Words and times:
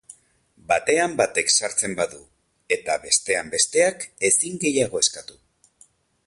Batean 0.69 1.11
batek 1.19 1.51
sartzen 1.55 1.93
badu 1.99 2.21
eta 2.77 2.95
bestean 3.05 3.53
besteak 3.57 4.07
ezin 4.31 4.57
gehiago 4.65 5.05
eskatu. 5.07 5.39